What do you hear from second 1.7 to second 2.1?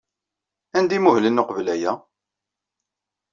aya?